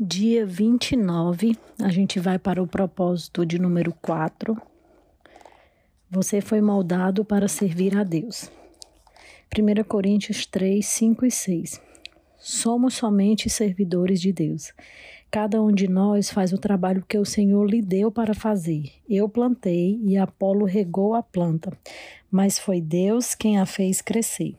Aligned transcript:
Dia 0.00 0.46
29, 0.46 1.58
a 1.82 1.88
gente 1.88 2.20
vai 2.20 2.38
para 2.38 2.62
o 2.62 2.68
propósito 2.68 3.44
de 3.44 3.58
número 3.58 3.92
4. 4.00 4.56
Você 6.08 6.40
foi 6.40 6.60
moldado 6.60 7.24
para 7.24 7.48
servir 7.48 7.96
a 7.96 8.04
Deus. 8.04 8.48
1 9.52 9.82
Coríntios 9.82 10.46
3, 10.46 10.86
5 10.86 11.26
e 11.26 11.30
6. 11.32 11.80
Somos 12.38 12.94
somente 12.94 13.50
servidores 13.50 14.20
de 14.20 14.32
Deus. 14.32 14.72
Cada 15.32 15.60
um 15.60 15.72
de 15.72 15.88
nós 15.88 16.30
faz 16.30 16.52
o 16.52 16.58
trabalho 16.58 17.04
que 17.08 17.18
o 17.18 17.24
Senhor 17.24 17.68
lhe 17.68 17.82
deu 17.82 18.08
para 18.08 18.34
fazer. 18.34 18.92
Eu 19.10 19.28
plantei 19.28 19.98
e 20.04 20.16
Apolo 20.16 20.64
regou 20.64 21.16
a 21.16 21.24
planta, 21.24 21.76
mas 22.30 22.56
foi 22.56 22.80
Deus 22.80 23.34
quem 23.34 23.58
a 23.58 23.66
fez 23.66 24.00
crescer. 24.00 24.54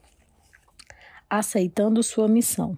Aceitando 1.30 2.04
sua 2.04 2.28
missão. 2.28 2.78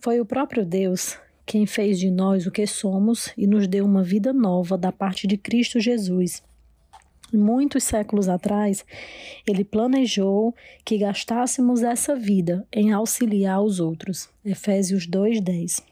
Foi 0.00 0.20
o 0.20 0.26
próprio 0.26 0.66
Deus 0.66 1.16
quem 1.52 1.66
fez 1.66 1.98
de 1.98 2.10
nós 2.10 2.46
o 2.46 2.50
que 2.50 2.66
somos 2.66 3.30
e 3.36 3.46
nos 3.46 3.68
deu 3.68 3.84
uma 3.84 4.02
vida 4.02 4.32
nova 4.32 4.78
da 4.78 4.90
parte 4.90 5.26
de 5.26 5.36
Cristo 5.36 5.78
Jesus. 5.78 6.42
Muitos 7.30 7.84
séculos 7.84 8.26
atrás, 8.26 8.86
ele 9.46 9.62
planejou 9.62 10.54
que 10.82 10.96
gastássemos 10.96 11.82
essa 11.82 12.16
vida 12.16 12.66
em 12.72 12.90
auxiliar 12.90 13.60
os 13.60 13.80
outros. 13.80 14.30
Efésios 14.42 15.06
2:10. 15.06 15.82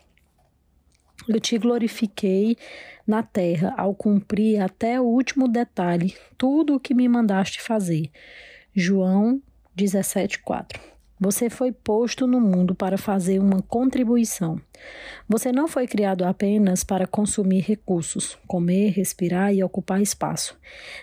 Eu 1.29 1.39
te 1.39 1.59
glorifiquei 1.59 2.57
na 3.07 3.23
terra 3.23 3.75
ao 3.77 3.95
cumprir 3.95 4.63
até 4.63 4.99
o 4.99 5.05
último 5.05 5.47
detalhe 5.47 6.15
tudo 6.39 6.77
o 6.77 6.81
que 6.81 6.95
me 6.95 7.07
mandaste 7.07 7.61
fazer. 7.61 8.11
João 8.75 9.43
17:4. 9.77 10.81
Você 11.23 11.51
foi 11.51 11.71
posto 11.71 12.27
no 12.27 12.41
mundo 12.41 12.75
para 12.75 12.97
fazer 12.97 13.39
uma 13.39 13.61
contribuição. 13.61 14.59
Você 15.29 15.53
não 15.53 15.69
foi 15.69 15.87
criado 15.87 16.25
apenas 16.25 16.83
para 16.83 17.07
consumir 17.07 17.61
recursos, 17.61 18.39
comer, 18.47 18.93
respirar 18.93 19.53
e 19.53 19.63
ocupar 19.63 20.01
espaço. 20.01 20.59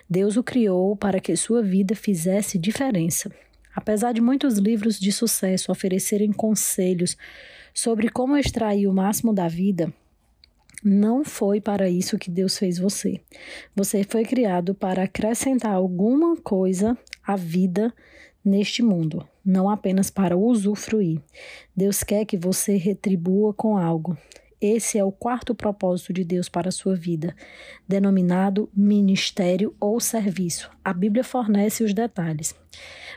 Deus 0.10 0.36
o 0.36 0.42
criou 0.42 0.96
para 0.96 1.20
que 1.20 1.36
sua 1.36 1.62
vida 1.62 1.96
fizesse 1.96 2.58
diferença. 2.58 3.32
Apesar 3.76 4.12
de 4.12 4.20
muitos 4.20 4.58
livros 4.58 5.00
de 5.00 5.12
sucesso 5.12 5.72
oferecerem 5.72 6.34
conselhos 6.34 7.16
sobre 7.72 8.10
como 8.10 8.36
extrair 8.36 8.88
o 8.88 8.94
máximo 8.94 9.32
da 9.32 9.48
vida, 9.48 9.94
não 10.84 11.24
foi 11.24 11.62
para 11.62 11.88
isso 11.88 12.18
que 12.18 12.32
Deus 12.32 12.58
fez 12.58 12.80
você. 12.80 13.22
Você 13.76 14.04
foi 14.04 14.26
criado 14.26 14.74
para 14.74 15.04
acrescentar 15.04 15.74
alguma 15.74 16.36
coisa 16.38 16.98
à 17.24 17.36
vida 17.36 17.94
neste 18.44 18.82
mundo, 18.82 19.28
não 19.48 19.70
apenas 19.70 20.10
para 20.10 20.38
usufruir. 20.38 21.22
Deus 21.74 22.04
quer 22.04 22.26
que 22.26 22.38
você 22.38 22.76
retribua 22.76 23.54
com 23.54 23.78
algo. 23.78 24.18
Esse 24.60 24.98
é 24.98 25.04
o 25.04 25.12
quarto 25.12 25.54
propósito 25.54 26.12
de 26.12 26.24
Deus 26.24 26.50
para 26.50 26.70
a 26.70 26.72
sua 26.72 26.96
vida, 26.96 27.36
denominado 27.88 28.68
ministério 28.76 29.76
ou 29.80 30.00
serviço. 30.00 30.70
A 30.84 30.92
Bíblia 30.92 31.24
fornece 31.24 31.84
os 31.84 31.94
detalhes. 31.94 32.56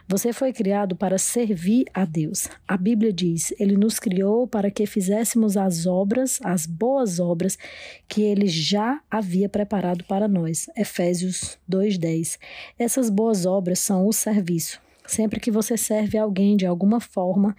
Você 0.06 0.32
foi 0.32 0.52
criado 0.52 0.94
para 0.94 1.16
servir 1.16 1.86
a 1.94 2.04
Deus. 2.04 2.48
A 2.68 2.76
Bíblia 2.76 3.12
diz: 3.12 3.54
Ele 3.58 3.76
nos 3.76 3.98
criou 3.98 4.46
para 4.46 4.70
que 4.70 4.84
fizéssemos 4.84 5.56
as 5.56 5.86
obras, 5.86 6.38
as 6.44 6.66
boas 6.66 7.18
obras 7.18 7.58
que 8.06 8.22
Ele 8.22 8.46
já 8.46 9.00
havia 9.10 9.48
preparado 9.48 10.04
para 10.04 10.28
nós. 10.28 10.68
Efésios 10.76 11.58
2:10. 11.66 12.38
Essas 12.78 13.08
boas 13.08 13.46
obras 13.46 13.78
são 13.78 14.06
o 14.06 14.12
serviço. 14.12 14.78
Sempre 15.10 15.40
que 15.40 15.50
você 15.50 15.76
serve 15.76 16.16
alguém 16.16 16.56
de 16.56 16.64
alguma 16.64 17.00
forma, 17.00 17.56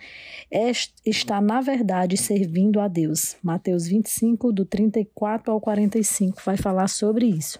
é, 0.49 0.71
está 1.05 1.41
na 1.41 1.59
verdade 1.59 2.15
servindo 2.15 2.79
a 2.79 2.87
Deus. 2.87 3.35
Mateus 3.43 3.85
25, 3.87 4.53
do 4.53 4.63
34 4.63 5.51
ao 5.51 5.59
45, 5.59 6.41
vai 6.45 6.55
falar 6.55 6.87
sobre 6.87 7.25
isso. 7.25 7.59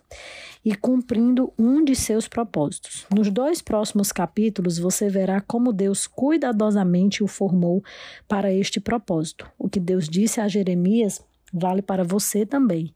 E 0.64 0.73
cumprindo 0.73 1.52
um 1.59 1.84
de 1.84 1.94
seus 1.94 2.25
propósitos. 2.25 3.06
Nos 3.14 3.30
dois 3.30 3.62
próximos 3.62 4.14
capítulos, 4.14 4.80
você 4.80 5.09
verá 5.09 5.41
como 5.41 5.74
Deus 5.74 6.07
cuidadosamente 6.07 7.22
o 7.22 7.28
formou 7.28 7.84
para 8.30 8.50
este 8.50 8.80
propósito. 8.80 9.46
O 9.59 9.68
que 9.68 9.80
Deus 9.80 10.07
disse 10.07 10.40
a 10.40 10.47
Jeremias 10.47 11.22
vale 11.53 11.81
para 11.81 12.06
você 12.06 12.46
também. 12.46 12.96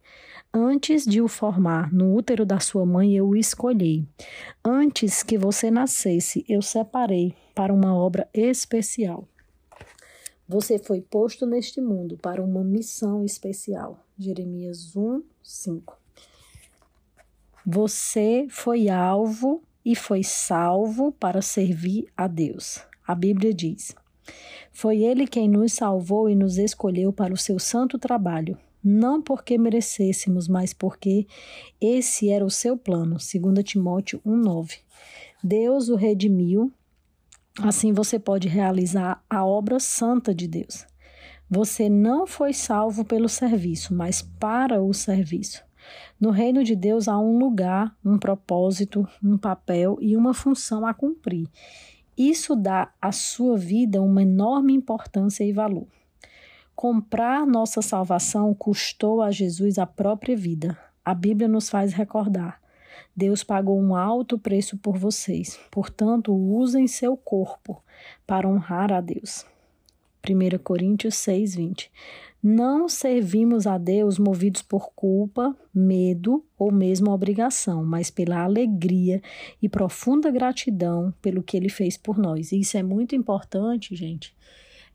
Antes 0.57 1.03
de 1.03 1.21
o 1.21 1.27
formar 1.27 1.91
no 1.91 2.15
útero 2.15 2.45
da 2.45 2.61
sua 2.61 2.85
mãe, 2.85 3.13
eu 3.13 3.27
o 3.27 3.35
escolhi. 3.35 4.07
Antes 4.63 5.21
que 5.21 5.37
você 5.37 5.69
nascesse, 5.69 6.45
eu 6.47 6.61
separei 6.61 7.35
para 7.53 7.73
uma 7.73 7.93
obra 7.93 8.25
especial. 8.33 9.27
Você 10.47 10.79
foi 10.79 11.01
posto 11.01 11.45
neste 11.45 11.81
mundo 11.81 12.17
para 12.17 12.41
uma 12.41 12.63
missão 12.63 13.25
especial. 13.25 13.99
Jeremias 14.17 14.95
1, 14.95 15.23
5. 15.43 15.97
Você 17.65 18.47
foi 18.49 18.87
alvo 18.87 19.61
e 19.83 19.93
foi 19.93 20.23
salvo 20.23 21.11
para 21.11 21.41
servir 21.41 22.07
a 22.15 22.27
Deus. 22.27 22.79
A 23.05 23.13
Bíblia 23.13 23.53
diz: 23.53 23.93
Foi 24.71 25.03
Ele 25.03 25.27
quem 25.27 25.49
nos 25.49 25.73
salvou 25.73 26.29
e 26.29 26.35
nos 26.35 26.57
escolheu 26.57 27.11
para 27.11 27.33
o 27.33 27.37
seu 27.37 27.59
santo 27.59 27.99
trabalho 27.99 28.57
não 28.85 29.19
porque 29.19 29.57
merecêssemos, 29.57 30.47
mas 30.47 30.71
porque 30.71 31.25
esse 31.81 32.29
era 32.29 32.45
o 32.45 32.51
seu 32.51 32.77
plano. 32.77 33.17
2 33.17 33.63
Timóteo 33.63 34.21
1:9. 34.23 34.77
Deus 35.43 35.89
o 35.89 35.95
redimiu, 35.95 36.71
assim 37.61 37.91
você 37.91 38.19
pode 38.19 38.47
realizar 38.47 39.23
a 39.27 39.43
obra 39.43 39.79
santa 39.79 40.35
de 40.35 40.47
Deus. 40.47 40.85
Você 41.49 41.89
não 41.89 42.27
foi 42.27 42.53
salvo 42.53 43.03
pelo 43.03 43.27
serviço, 43.27 43.93
mas 43.93 44.21
para 44.21 44.81
o 44.81 44.93
serviço. 44.93 45.63
No 46.19 46.29
reino 46.31 46.63
de 46.63 46.75
Deus 46.75 47.07
há 47.07 47.19
um 47.19 47.37
lugar, 47.37 47.95
um 48.03 48.17
propósito, 48.17 49.07
um 49.23 49.37
papel 49.37 49.97
e 49.99 50.15
uma 50.15 50.33
função 50.33 50.85
a 50.85 50.93
cumprir. 50.93 51.47
Isso 52.17 52.55
dá 52.55 52.91
à 53.01 53.11
sua 53.11 53.57
vida 53.57 54.01
uma 54.01 54.21
enorme 54.21 54.73
importância 54.73 55.43
e 55.43 55.51
valor. 55.51 55.87
Comprar 56.75 57.47
nossa 57.47 57.81
salvação 57.81 58.53
custou 58.53 59.21
a 59.21 59.31
Jesus 59.31 59.79
a 59.79 59.85
própria 59.85 60.35
vida. 60.35 60.77
A 61.05 61.13
Bíblia 61.13 61.47
nos 61.47 61.69
faz 61.69 61.93
recordar. 61.93 62.61
Deus 63.15 63.45
pagou 63.45 63.79
um 63.79 63.95
alto 63.95 64.37
preço 64.37 64.77
por 64.77 64.97
vocês, 64.97 65.57
portanto, 65.71 66.35
usem 66.35 66.85
seu 66.85 67.15
corpo 67.15 67.81
para 68.27 68.47
honrar 68.47 68.91
a 68.91 68.99
Deus. 68.99 69.45
1 70.29 70.57
Coríntios 70.61 71.15
6, 71.15 71.55
20. 71.55 71.91
Não 72.43 72.89
servimos 72.89 73.65
a 73.65 73.77
Deus 73.77 74.19
movidos 74.19 74.61
por 74.61 74.91
culpa, 74.93 75.55
medo 75.73 76.43
ou 76.59 76.73
mesmo 76.73 77.09
obrigação, 77.11 77.85
mas 77.85 78.11
pela 78.11 78.43
alegria 78.43 79.21
e 79.61 79.69
profunda 79.69 80.29
gratidão 80.29 81.13
pelo 81.21 81.41
que 81.41 81.55
ele 81.55 81.69
fez 81.69 81.95
por 81.95 82.17
nós. 82.17 82.51
E 82.51 82.59
isso 82.59 82.77
é 82.77 82.83
muito 82.83 83.15
importante, 83.15 83.95
gente 83.95 84.35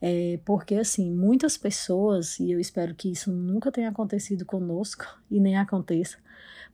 é, 0.00 0.38
porque, 0.44 0.76
assim, 0.76 1.10
muitas 1.10 1.58
pessoas, 1.58 2.40
e 2.40 2.50
eu 2.50 2.58
espero 2.58 2.94
que 2.94 3.10
isso 3.10 3.30
nunca 3.30 3.70
tenha 3.70 3.90
acontecido 3.90 4.44
conosco 4.46 5.04
e 5.30 5.38
nem 5.38 5.56
aconteça, 5.56 6.16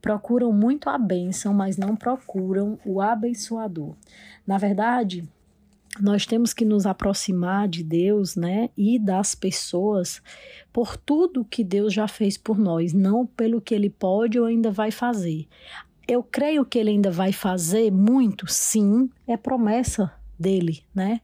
procuram 0.01 0.53
muito 0.53 0.89
a 0.89 0.97
bênção, 0.97 1.53
mas 1.53 1.77
não 1.77 1.97
procuram 1.97 2.79
o 2.85 3.01
abençoador. 3.01 3.95
Na 4.47 4.59
verdade, 4.59 5.29
nós 6.01 6.27
temos 6.27 6.53
que 6.53 6.65
nos 6.65 6.87
aproximar 6.87 7.67
de 7.67 7.83
Deus, 7.83 8.37
né, 8.37 8.69
e 8.77 8.99
das 8.99 9.35
pessoas 9.35 10.23
por 10.73 10.97
tudo 10.97 11.45
que 11.45 11.65
Deus 11.65 11.93
já 11.93 12.07
fez 12.07 12.37
por 12.37 12.59
nós, 12.59 12.93
não 12.93 13.27
pelo 13.27 13.61
que 13.61 13.75
ele 13.75 13.91
pode 13.91 14.39
ou 14.39 14.47
ainda 14.47 14.71
vai 14.71 14.91
fazer. 14.91 15.49
Eu 16.07 16.23
creio 16.23 16.65
que 16.65 16.79
ele 16.79 16.91
ainda 16.91 17.11
vai 17.11 17.33
fazer 17.33 17.91
muito, 17.91 18.47
sim, 18.47 19.11
é 19.27 19.37
promessa 19.37 20.13
dele, 20.39 20.83
né? 20.95 21.21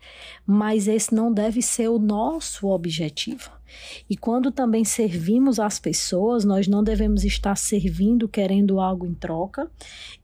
Mas 0.47 0.89
esse 0.89 1.15
não 1.15 1.33
deve 1.33 1.63
ser 1.63 1.89
o 1.89 1.99
nosso 1.99 2.67
objetivo. 2.67 3.51
E 4.09 4.17
quando 4.17 4.51
também 4.51 4.85
servimos 4.85 5.59
as 5.59 5.79
pessoas, 5.79 6.45
nós 6.45 6.69
não 6.69 6.83
devemos 6.83 7.25
estar 7.25 7.57
servindo 7.57 8.29
querendo 8.29 8.81
algo 8.81 9.07
em 9.07 9.15
troca 9.15 9.71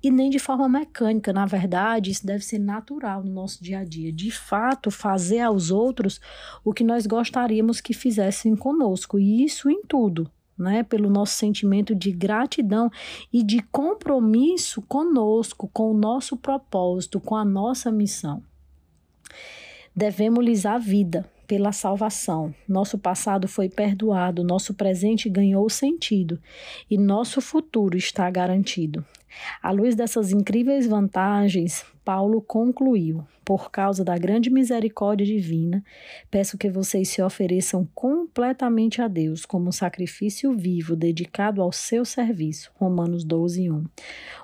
e 0.03 0.11
nem 0.11 0.31
de 0.31 0.39
forma 0.39 0.69
mecânica. 0.69 1.33
Na 1.33 1.47
verdade, 1.47 2.11
isso 2.11 2.27
deve 2.27 2.45
ser 2.45 2.59
natural 2.59 3.23
no 3.23 3.33
nosso 3.33 3.63
dia 3.63 3.81
a 3.81 3.85
dia. 3.85 4.13
De 4.13 4.31
fato, 4.31 4.91
fazer 4.91 5.41
aos 5.41 5.71
outros 5.71 6.21
o 6.65 6.73
que 6.73 6.85
nós 6.85 7.07
gostaríamos 7.07 7.81
que 7.81 7.95
fizessem 7.95 8.55
conosco, 8.57 9.19
e 9.19 9.45
isso 9.45 9.71
em 9.71 9.83
tudo. 9.83 10.31
Né, 10.57 10.83
pelo 10.83 11.09
nosso 11.09 11.35
sentimento 11.35 11.95
de 11.95 12.11
gratidão 12.11 12.91
e 13.33 13.45
de 13.45 13.63
compromisso 13.71 14.83
conosco, 14.83 15.71
com 15.73 15.93
o 15.93 15.97
nosso 15.97 16.37
propósito, 16.37 17.21
com 17.21 17.37
a 17.37 17.45
nossa 17.45 17.93
missão. 17.93 18.43
Devemos-lhes 19.95 20.65
a 20.65 20.79
vida 20.79 21.29
pela 21.47 21.73
salvação. 21.73 22.55
Nosso 22.69 22.99
passado 22.99 23.49
foi 23.49 23.69
perdoado, 23.69 24.45
nosso 24.45 24.75
presente 24.75 25.29
ganhou 25.31 25.69
sentido 25.71 26.39
e 26.91 26.99
nosso 26.99 27.41
futuro 27.41 27.97
está 27.97 28.31
garantido. 28.31 29.05
À 29.63 29.71
luz 29.71 29.95
dessas 29.95 30.33
incríveis 30.33 30.87
vantagens, 30.87 31.85
Paulo 32.05 32.41
concluiu: 32.41 33.23
Por 33.45 33.71
causa 33.71 34.03
da 34.03 34.17
grande 34.17 34.49
misericórdia 34.49 35.27
divina, 35.27 35.85
peço 36.31 36.57
que 36.57 36.71
vocês 36.71 37.09
se 37.11 37.21
ofereçam 37.21 37.87
completamente 37.95 39.03
a 39.03 39.09
Deus 39.09 39.45
como 39.45 39.69
um 39.69 39.73
sacrifício 39.73 40.57
vivo 40.57 40.97
dedicado 40.97 41.61
ao 41.61 41.71
seu 41.71 42.05
serviço. 42.05 42.71
Romanos 42.77 43.25
12, 43.25 43.71
1. 43.71 43.85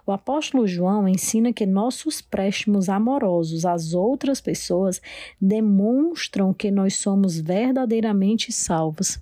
O 0.07 0.13
apóstolo 0.13 0.67
João 0.67 1.09
ensina 1.09 1.53
que 1.53 1.65
nossos 1.65 2.21
préstimos 2.21 2.89
amorosos 2.89 3.65
às 3.65 3.95
outras 3.95 4.41
pessoas 4.41 5.01
demonstram 5.41 6.53
que 6.53 6.71
nós 6.71 6.97
somos 6.97 7.41
verdadeiramente 7.41 8.53
salvos. 8.53 9.19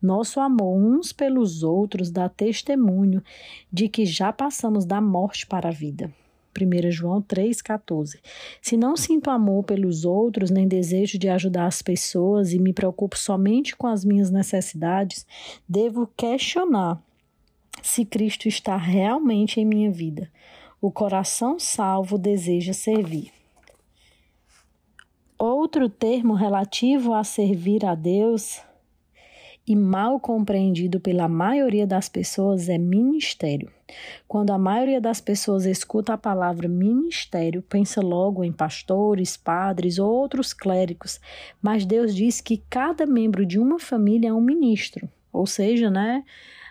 Nosso 0.00 0.40
amor 0.40 0.76
uns 0.76 1.12
pelos 1.12 1.62
outros 1.62 2.10
dá 2.10 2.28
testemunho 2.28 3.22
de 3.72 3.88
que 3.88 4.04
já 4.04 4.32
passamos 4.32 4.84
da 4.84 5.00
morte 5.00 5.46
para 5.46 5.68
a 5.68 5.72
vida. 5.72 6.12
1 6.58 6.90
João 6.90 7.22
3,14. 7.22 8.18
Se 8.60 8.76
não 8.76 8.96
sinto 8.96 9.30
amor 9.30 9.64
pelos 9.64 10.04
outros, 10.04 10.50
nem 10.50 10.66
desejo 10.66 11.18
de 11.18 11.28
ajudar 11.28 11.66
as 11.66 11.80
pessoas 11.80 12.52
e 12.52 12.58
me 12.58 12.72
preocupo 12.72 13.16
somente 13.16 13.76
com 13.76 13.86
as 13.86 14.04
minhas 14.04 14.30
necessidades, 14.30 15.26
devo 15.68 16.08
questionar 16.16 17.00
se 17.82 18.04
Cristo 18.04 18.48
está 18.48 18.76
realmente 18.76 19.60
em 19.60 19.64
minha 19.64 19.90
vida. 19.90 20.30
O 20.80 20.90
coração 20.90 21.58
salvo 21.58 22.18
deseja 22.18 22.72
servir. 22.72 23.32
Outro 25.38 25.88
termo 25.88 26.34
relativo 26.34 27.14
a 27.14 27.24
servir 27.24 27.84
a 27.86 27.94
Deus 27.94 28.60
e 29.66 29.76
mal 29.76 30.18
compreendido 30.18 30.98
pela 30.98 31.28
maioria 31.28 31.86
das 31.86 32.08
pessoas 32.08 32.68
é 32.68 32.78
ministério. 32.78 33.70
Quando 34.26 34.50
a 34.50 34.58
maioria 34.58 35.00
das 35.00 35.20
pessoas 35.20 35.64
escuta 35.64 36.14
a 36.14 36.18
palavra 36.18 36.68
ministério, 36.68 37.62
pensa 37.62 38.00
logo 38.00 38.42
em 38.44 38.52
pastores, 38.52 39.36
padres 39.36 39.98
ou 39.98 40.10
outros 40.10 40.52
clérigos, 40.52 41.20
mas 41.60 41.84
Deus 41.84 42.14
diz 42.14 42.40
que 42.40 42.62
cada 42.70 43.06
membro 43.06 43.44
de 43.44 43.58
uma 43.58 43.78
família 43.78 44.28
é 44.28 44.32
um 44.32 44.40
ministro, 44.40 45.08
ou 45.32 45.46
seja, 45.46 45.90
né? 45.90 46.24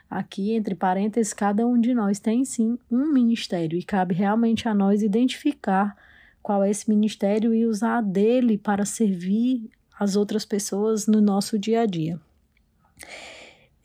Aqui, 0.10 0.54
entre 0.54 0.74
parênteses, 0.74 1.34
cada 1.34 1.68
um 1.68 1.80
de 1.80 1.94
nós 1.94 2.20
tem 2.20 2.44
sim 2.44 2.80
um 2.90 3.14
ministério 3.14 3.78
e 3.78 3.84
cabe 3.84 4.16
realmente 4.16 4.68
a 4.68 4.74
nós 4.74 5.04
identificar 5.04 5.96
qual 6.42 6.64
é 6.64 6.70
esse 6.72 6.90
ministério 6.90 7.54
e 7.54 7.66
usar 7.66 8.02
dele 8.02 8.58
para 8.58 8.86
servir 8.86 9.70
as 10.00 10.16
outras 10.16 10.46
pessoas 10.46 11.06
no 11.06 11.22
nosso 11.22 11.60
dia 11.60 11.82
a 11.82 11.86
dia. 11.86 12.20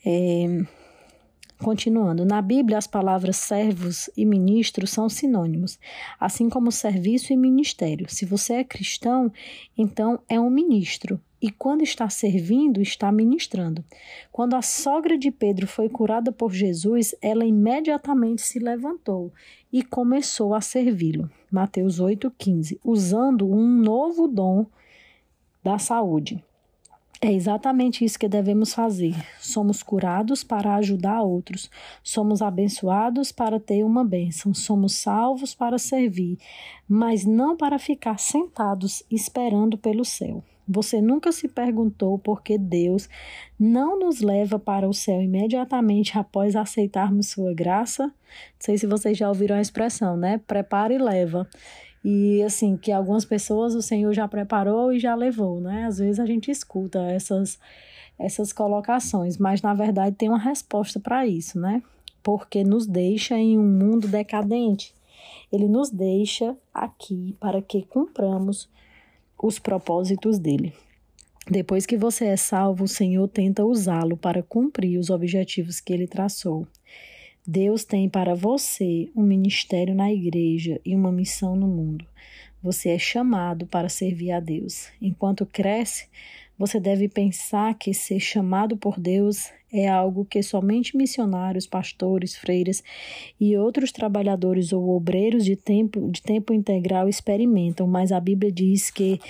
É, 0.05 0.65
continuando, 1.59 2.25
na 2.25 2.43
Bíblia 2.43 2.79
as 2.79 2.87
palavras 2.87 3.37
servos 3.37 4.11
e 4.17 4.25
ministros 4.25 4.91
são 4.91 5.09
sinônimos, 5.09 5.79
assim 6.21 6.49
como 6.49 6.71
serviço 6.71 7.33
e 7.33 7.37
ministério. 7.37 8.07
Se 8.09 8.25
você 8.25 8.55
é 8.55 8.65
cristão, 8.65 9.33
então 9.77 10.21
é 10.29 10.39
um 10.39 10.51
ministro, 10.51 11.21
e 11.45 11.51
quando 11.51 11.83
está 11.83 12.09
servindo, 12.09 12.81
está 12.81 13.13
ministrando. 13.13 13.85
Quando 14.33 14.57
a 14.57 14.63
sogra 14.63 15.19
de 15.19 15.31
Pedro 15.31 15.67
foi 15.67 15.91
curada 15.91 16.33
por 16.33 16.55
Jesus, 16.55 17.15
ela 17.21 17.45
imediatamente 17.45 18.41
se 18.41 18.59
levantou 18.59 19.31
e 19.71 19.83
começou 19.83 20.55
a 20.55 20.63
servi-lo. 20.63 21.31
Mateus 21.51 22.01
8,15, 22.01 22.79
usando 22.83 23.47
um 23.47 23.69
novo 23.69 24.27
dom 24.27 24.65
da 25.63 25.79
saúde. 25.79 26.43
É 27.25 27.33
exatamente 27.33 28.05
isso 28.05 28.19
que 28.19 28.29
devemos 28.29 28.75
fazer. 28.75 29.15
Somos 29.41 29.83
curados 29.83 30.45
para 30.45 30.75
ajudar 30.75 31.23
outros, 31.23 31.71
somos 32.03 32.43
abençoados 32.43 33.33
para 33.33 33.59
ter 33.59 33.83
uma 33.83 34.05
bênção, 34.05 34.53
somos 34.53 34.97
salvos 34.97 35.55
para 35.55 35.79
servir, 35.79 36.37
mas 36.87 37.25
não 37.25 37.57
para 37.57 37.79
ficar 37.79 38.19
sentados 38.19 39.03
esperando 39.11 39.79
pelo 39.79 40.05
céu. 40.05 40.45
Você 40.69 41.01
nunca 41.01 41.33
se 41.33 41.49
perguntou 41.49 42.19
por 42.19 42.43
que 42.43 42.59
Deus 42.59 43.09
não 43.59 43.99
nos 43.99 44.21
leva 44.21 44.59
para 44.59 44.87
o 44.87 44.93
céu 44.93 45.23
imediatamente 45.23 46.19
após 46.19 46.55
aceitarmos 46.55 47.29
sua 47.29 47.55
graça? 47.55 48.05
Não 48.05 48.13
sei 48.59 48.77
se 48.77 48.87
vocês 48.87 49.17
já 49.17 49.31
ouviram 49.31 49.57
a 49.57 49.63
expressão, 49.63 50.15
né? 50.15 50.43
Prepara 50.47 50.93
e 50.93 50.99
leva. 50.99 51.49
E 52.05 52.43
assim, 52.43 52.77
que 52.77 52.93
algumas 52.93 53.25
pessoas 53.25 53.75
o 53.75 53.81
Senhor 53.81 54.13
já 54.13 54.29
preparou 54.29 54.93
e 54.93 55.01
já 55.01 55.15
levou, 55.15 55.59
né? 55.61 55.87
Às 55.87 55.99
vezes 55.99 56.21
a 56.21 56.27
gente 56.27 56.51
escuta 56.51 57.01
essas 57.11 57.59
essas 58.17 58.53
colocações, 58.53 59.39
mas 59.39 59.61
na 59.61 59.75
verdade 59.75 60.15
tem 60.15 60.29
uma 60.29 60.39
resposta 60.39 61.01
para 61.01 61.27
isso, 61.27 61.59
né? 61.59 61.83
Porque 62.23 62.63
nos 62.63 62.87
deixa 62.87 63.37
em 63.37 63.59
um 63.59 63.67
mundo 63.67 64.07
decadente. 64.07 64.95
Ele 65.51 65.67
nos 65.67 65.91
deixa 65.91 66.57
aqui 66.73 67.37
para 67.41 67.61
que 67.61 67.83
cumpramos 67.83 68.69
os 69.43 69.59
propósitos 69.59 70.39
dele. 70.39 70.73
Depois 71.51 71.85
que 71.85 71.97
você 71.97 72.27
é 72.27 72.37
salvo, 72.37 72.85
o 72.85 72.89
Senhor 72.89 73.29
tenta 73.29 73.65
usá-lo 73.65 74.17
para 74.17 74.43
cumprir 74.43 74.99
os 74.99 75.11
objetivos 75.11 75.81
que 75.81 75.93
ele 75.93 76.07
traçou. 76.07 76.67
Deus 77.47 77.85
tem 77.85 78.09
para 78.09 78.35
você 78.35 79.11
um 79.15 79.23
ministério 79.23 79.95
na 79.95 80.11
igreja 80.11 80.81
e 80.83 80.97
uma 80.97 81.13
missão 81.13 81.55
no 81.55 81.67
mundo. 81.67 82.07
Você 82.63 82.89
é 82.89 82.99
chamado 82.99 83.67
para 83.67 83.91
servir 83.91 84.31
a 84.33 84.41
Deus. 84.41 84.89
Enquanto 84.99 85.45
cresce, 85.45 86.09
você 86.59 86.81
deve 86.81 87.07
pensar 87.07 87.75
que 87.75 87.93
ser 87.93 88.19
chamado 88.19 88.79
por 88.79 88.99
Deus 88.99 89.51
é 89.71 89.87
algo 89.87 90.25
que 90.25 90.43
somente 90.43 90.97
missionários, 90.97 91.67
pastores, 91.67 92.35
freiras 92.35 92.83
e 93.39 93.55
outros 93.59 93.93
trabalhadores 93.93 94.73
ou 94.73 94.97
obreiros 94.97 95.45
de 95.45 95.55
tempo, 95.55 96.11
de 96.11 96.23
tempo 96.23 96.55
integral 96.55 97.11
experimentam, 97.11 97.87
mas 97.87 98.11
a 98.11 98.21
Bíblia 98.21 98.51
diz 98.51 98.89
que 98.89 99.21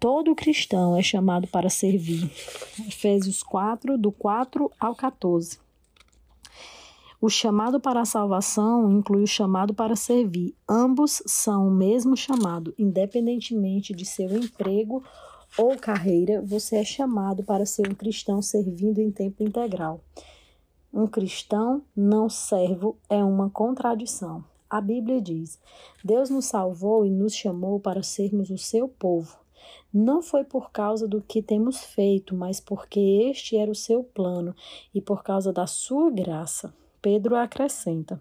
todo 0.00 0.34
cristão 0.34 0.96
é 0.96 1.02
chamado 1.02 1.46
para 1.46 1.70
servir. 1.70 2.28
Efésios 2.88 3.44
4, 3.44 3.96
do 3.96 4.10
4 4.10 4.68
ao 4.80 4.96
14. 4.96 5.69
O 7.22 7.28
chamado 7.28 7.78
para 7.78 8.00
a 8.00 8.06
salvação 8.06 8.90
inclui 8.90 9.24
o 9.24 9.26
chamado 9.26 9.74
para 9.74 9.94
servir. 9.94 10.56
Ambos 10.66 11.22
são 11.26 11.68
o 11.68 11.70
mesmo 11.70 12.16
chamado, 12.16 12.72
independentemente 12.78 13.92
de 13.92 14.06
seu 14.06 14.34
emprego 14.34 15.04
ou 15.58 15.76
carreira, 15.76 16.40
você 16.40 16.76
é 16.76 16.84
chamado 16.84 17.44
para 17.44 17.66
ser 17.66 17.90
um 17.90 17.94
cristão 17.94 18.40
servindo 18.40 19.00
em 19.00 19.10
tempo 19.10 19.42
integral. 19.42 20.00
Um 20.90 21.06
cristão 21.06 21.82
não 21.94 22.30
servo 22.30 22.96
é 23.06 23.22
uma 23.22 23.50
contradição. 23.50 24.42
A 24.70 24.80
Bíblia 24.80 25.20
diz: 25.20 25.58
Deus 26.02 26.30
nos 26.30 26.46
salvou 26.46 27.04
e 27.04 27.10
nos 27.10 27.34
chamou 27.34 27.78
para 27.78 28.02
sermos 28.02 28.48
o 28.48 28.56
seu 28.56 28.88
povo. 28.88 29.36
Não 29.92 30.22
foi 30.22 30.42
por 30.42 30.70
causa 30.70 31.06
do 31.06 31.20
que 31.20 31.42
temos 31.42 31.84
feito, 31.84 32.34
mas 32.34 32.60
porque 32.60 32.98
este 33.30 33.58
era 33.58 33.70
o 33.70 33.74
seu 33.74 34.02
plano 34.02 34.56
e 34.94 35.02
por 35.02 35.22
causa 35.22 35.52
da 35.52 35.66
sua 35.66 36.10
graça. 36.10 36.72
Pedro 37.02 37.34
acrescenta: 37.36 38.20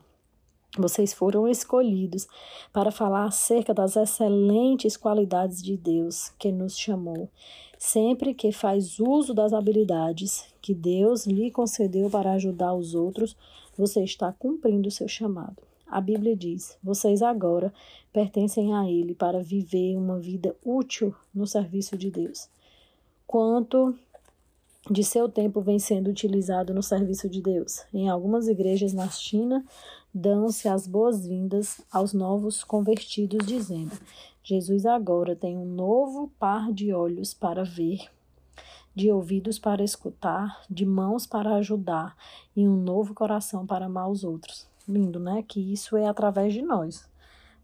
Vocês 0.77 1.13
foram 1.13 1.47
escolhidos 1.47 2.27
para 2.71 2.91
falar 2.91 3.25
acerca 3.25 3.73
das 3.73 3.95
excelentes 3.95 4.95
qualidades 4.95 5.61
de 5.61 5.75
Deus 5.75 6.29
que 6.39 6.51
nos 6.51 6.77
chamou, 6.77 7.29
sempre 7.77 8.33
que 8.33 8.51
faz 8.51 8.99
uso 8.99 9.33
das 9.33 9.51
habilidades 9.51 10.45
que 10.61 10.73
Deus 10.73 11.25
lhe 11.25 11.51
concedeu 11.51 12.09
para 12.09 12.33
ajudar 12.33 12.73
os 12.73 12.95
outros, 12.95 13.35
você 13.77 14.03
está 14.03 14.31
cumprindo 14.31 14.89
seu 14.91 15.07
chamado. 15.07 15.61
A 15.85 15.99
Bíblia 15.99 16.35
diz: 16.35 16.77
vocês 16.81 17.21
agora 17.21 17.73
pertencem 18.13 18.73
a 18.73 18.89
Ele 18.89 19.13
para 19.13 19.41
viver 19.41 19.97
uma 19.97 20.19
vida 20.19 20.55
útil 20.63 21.13
no 21.33 21.45
serviço 21.45 21.97
de 21.97 22.11
Deus. 22.11 22.47
Quanto 23.25 23.95
de 24.89 25.03
seu 25.03 25.27
tempo 25.27 25.61
vem 25.61 25.79
sendo 25.79 26.09
utilizado 26.09 26.73
no 26.73 26.83
serviço 26.83 27.29
de 27.29 27.41
Deus. 27.41 27.83
Em 27.93 28.09
algumas 28.09 28.47
igrejas 28.47 28.93
na 28.93 29.09
China, 29.09 29.65
dão-se 30.13 30.67
as 30.67 30.87
boas-vindas 30.87 31.81
aos 31.91 32.13
novos 32.13 32.63
convertidos, 32.63 33.45
dizendo: 33.45 33.97
Jesus 34.43 34.85
agora 34.85 35.35
tem 35.35 35.57
um 35.57 35.65
novo 35.65 36.31
par 36.39 36.71
de 36.71 36.93
olhos 36.93 37.33
para 37.33 37.63
ver, 37.63 38.09
de 38.95 39.11
ouvidos 39.11 39.59
para 39.59 39.83
escutar, 39.83 40.61
de 40.69 40.85
mãos 40.85 41.27
para 41.27 41.55
ajudar 41.55 42.15
e 42.55 42.67
um 42.67 42.75
novo 42.75 43.13
coração 43.13 43.65
para 43.65 43.85
amar 43.85 44.09
os 44.09 44.23
outros. 44.23 44.67
Lindo, 44.87 45.19
né? 45.19 45.43
Que 45.47 45.71
isso 45.71 45.95
é 45.95 46.07
através 46.07 46.53
de 46.53 46.63
nós. 46.63 47.07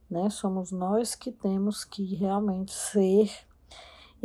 Né? 0.09 0.29
Somos 0.29 0.71
nós 0.71 1.15
que 1.15 1.31
temos 1.31 1.83
que 1.83 2.13
realmente 2.13 2.71
ser 2.71 3.31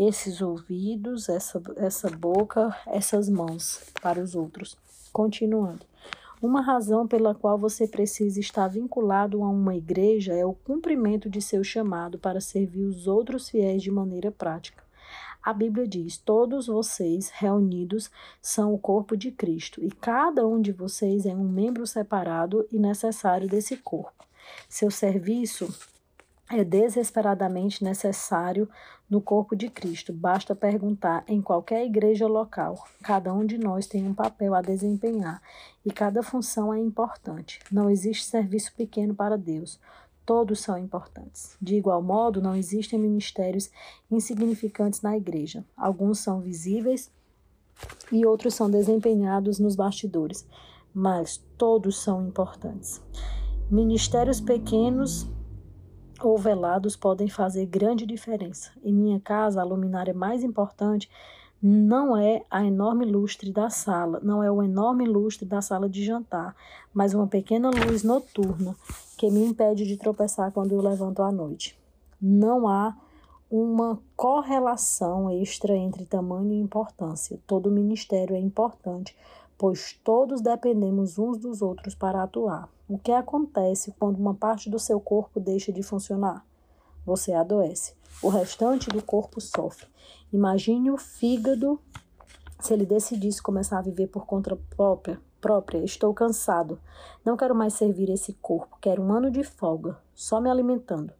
esses 0.02 0.40
ouvidos, 0.40 1.28
essa, 1.28 1.60
essa 1.76 2.08
boca, 2.08 2.74
essas 2.86 3.28
mãos 3.28 3.82
para 4.00 4.18
os 4.18 4.34
outros. 4.34 4.74
Continuando. 5.12 5.84
Uma 6.40 6.62
razão 6.62 7.06
pela 7.06 7.34
qual 7.34 7.58
você 7.58 7.86
precisa 7.86 8.40
estar 8.40 8.66
vinculado 8.66 9.42
a 9.42 9.48
uma 9.50 9.76
igreja 9.76 10.32
é 10.32 10.42
o 10.42 10.54
cumprimento 10.54 11.28
de 11.28 11.42
seu 11.42 11.62
chamado 11.62 12.18
para 12.18 12.40
servir 12.40 12.84
os 12.84 13.06
outros 13.06 13.50
fiéis 13.50 13.82
de 13.82 13.90
maneira 13.90 14.30
prática. 14.30 14.82
A 15.42 15.52
Bíblia 15.52 15.86
diz: 15.86 16.16
Todos 16.16 16.66
vocês 16.66 17.28
reunidos 17.28 18.10
são 18.40 18.72
o 18.72 18.78
corpo 18.78 19.14
de 19.18 19.30
Cristo, 19.30 19.84
e 19.84 19.90
cada 19.90 20.46
um 20.46 20.62
de 20.62 20.72
vocês 20.72 21.26
é 21.26 21.34
um 21.34 21.46
membro 21.46 21.86
separado 21.86 22.66
e 22.72 22.78
necessário 22.78 23.46
desse 23.46 23.76
corpo. 23.76 24.24
Seu 24.66 24.90
serviço 24.90 25.68
é 26.50 26.64
desesperadamente 26.64 27.82
necessário 27.84 28.68
no 29.08 29.20
corpo 29.20 29.54
de 29.54 29.68
Cristo. 29.68 30.12
Basta 30.12 30.54
perguntar 30.54 31.22
em 31.28 31.40
qualquer 31.40 31.86
igreja 31.86 32.26
local. 32.26 32.84
Cada 33.02 33.32
um 33.32 33.46
de 33.46 33.56
nós 33.56 33.86
tem 33.86 34.06
um 34.06 34.14
papel 34.14 34.54
a 34.54 34.60
desempenhar 34.60 35.40
e 35.86 35.92
cada 35.92 36.22
função 36.22 36.74
é 36.74 36.78
importante. 36.78 37.60
Não 37.70 37.88
existe 37.88 38.24
serviço 38.24 38.72
pequeno 38.76 39.14
para 39.14 39.38
Deus. 39.38 39.78
Todos 40.26 40.60
são 40.60 40.76
importantes. 40.76 41.56
De 41.62 41.76
igual 41.76 42.02
modo, 42.02 42.42
não 42.42 42.56
existem 42.56 42.98
ministérios 42.98 43.70
insignificantes 44.10 45.02
na 45.02 45.16
igreja. 45.16 45.64
Alguns 45.76 46.18
são 46.18 46.40
visíveis 46.40 47.10
e 48.10 48.26
outros 48.26 48.54
são 48.54 48.68
desempenhados 48.68 49.58
nos 49.58 49.74
bastidores, 49.76 50.46
mas 50.92 51.38
todos 51.56 51.98
são 51.98 52.26
importantes. 52.26 53.00
Ministérios 53.70 54.40
pequenos 54.40 55.28
ou 56.26 56.38
velados 56.38 56.96
podem 56.96 57.28
fazer 57.28 57.66
grande 57.66 58.06
diferença. 58.06 58.70
Em 58.82 58.92
minha 58.92 59.20
casa, 59.20 59.60
a 59.60 59.64
luminária 59.64 60.14
mais 60.14 60.42
importante 60.42 61.08
não 61.62 62.16
é 62.16 62.42
a 62.50 62.64
enorme 62.64 63.04
lustre 63.04 63.52
da 63.52 63.68
sala, 63.68 64.18
não 64.22 64.42
é 64.42 64.50
o 64.50 64.62
enorme 64.62 65.06
lustre 65.06 65.46
da 65.46 65.60
sala 65.60 65.88
de 65.88 66.04
jantar, 66.04 66.56
mas 66.92 67.12
uma 67.12 67.26
pequena 67.26 67.70
luz 67.70 68.02
noturna 68.02 68.74
que 69.18 69.30
me 69.30 69.44
impede 69.44 69.86
de 69.86 69.96
tropeçar 69.96 70.50
quando 70.52 70.72
eu 70.72 70.80
levanto 70.80 71.22
à 71.22 71.30
noite. 71.30 71.78
Não 72.20 72.66
há 72.66 72.96
uma 73.50 73.98
correlação 74.16 75.28
extra 75.28 75.76
entre 75.76 76.06
tamanho 76.06 76.52
e 76.52 76.60
importância. 76.60 77.38
Todo 77.46 77.70
ministério 77.70 78.34
é 78.34 78.38
importante, 78.38 79.14
pois 79.60 79.92
todos 80.02 80.40
dependemos 80.40 81.18
uns 81.18 81.36
dos 81.36 81.60
outros 81.60 81.94
para 81.94 82.22
atuar. 82.22 82.66
O 82.88 82.98
que 82.98 83.12
acontece 83.12 83.94
quando 83.98 84.16
uma 84.18 84.32
parte 84.32 84.70
do 84.70 84.78
seu 84.78 84.98
corpo 84.98 85.38
deixa 85.38 85.70
de 85.70 85.82
funcionar? 85.82 86.46
Você 87.04 87.34
adoece. 87.34 87.94
O 88.22 88.30
restante 88.30 88.88
do 88.88 89.02
corpo 89.02 89.38
sofre. 89.38 89.86
Imagine 90.32 90.90
o 90.90 90.96
fígado 90.96 91.78
se 92.58 92.72
ele 92.72 92.86
decidisse 92.86 93.42
começar 93.42 93.80
a 93.80 93.82
viver 93.82 94.06
por 94.06 94.24
conta 94.24 94.58
própria. 94.74 95.20
Própria, 95.42 95.84
estou 95.84 96.14
cansado. 96.14 96.80
Não 97.22 97.36
quero 97.36 97.54
mais 97.54 97.74
servir 97.74 98.08
esse 98.08 98.32
corpo. 98.40 98.78
Quero 98.80 99.02
um 99.02 99.12
ano 99.12 99.30
de 99.30 99.44
folga, 99.44 99.98
só 100.14 100.40
me 100.40 100.48
alimentando. 100.48 101.12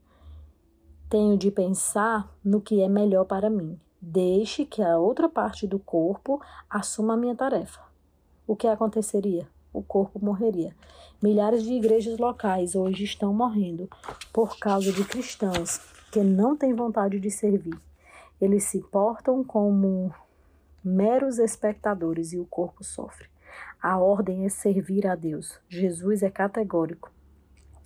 Tenho 1.11 1.37
de 1.37 1.51
pensar 1.51 2.35
no 2.43 2.59
que 2.59 2.81
é 2.81 2.89
melhor 2.89 3.27
para 3.27 3.51
mim. 3.51 3.79
Deixe 4.01 4.65
que 4.65 4.81
a 4.81 4.97
outra 4.97 5.29
parte 5.29 5.67
do 5.67 5.79
corpo 5.79 6.41
assuma 6.71 7.13
a 7.13 7.17
minha 7.19 7.37
tarefa. 7.37 7.90
O 8.47 8.57
que 8.57 8.67
aconteceria? 8.67 9.47
o 9.73 9.83
corpo 9.83 10.25
morreria. 10.25 10.75
Milhares 11.23 11.63
de 11.63 11.73
igrejas 11.75 12.19
locais 12.19 12.75
hoje 12.75 13.05
estão 13.05 13.33
morrendo 13.33 13.89
por 14.33 14.59
causa 14.59 14.93
de 14.93 15.05
cristãos 15.05 15.79
que 16.11 16.23
não 16.23 16.57
têm 16.57 16.75
vontade 16.75 17.21
de 17.21 17.31
servir. 17.31 17.79
Eles 18.41 18.65
se 18.65 18.81
portam 18.81 19.45
como 19.45 20.13
meros 20.83 21.39
espectadores 21.39 22.33
e 22.33 22.39
o 22.39 22.47
corpo 22.47 22.83
sofre. 22.83 23.29
A 23.83 23.99
ordem 23.99 24.45
é 24.45 24.49
servir 24.49 25.07
a 25.07 25.15
Deus. 25.15 25.59
Jesus 25.69 26.23
é 26.23 26.31
categórico. 26.31 27.11